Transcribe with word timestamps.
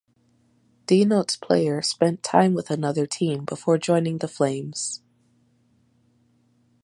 Denotes 0.87 1.37
player 1.39 1.83
spent 1.83 2.23
time 2.23 2.55
with 2.55 2.71
another 2.71 3.05
team 3.05 3.45
before 3.45 3.77
joining 3.77 4.17
the 4.17 4.27
Flames. 4.27 5.03